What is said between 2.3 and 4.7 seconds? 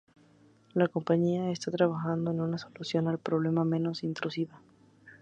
en una solución al problema menos intrusiva.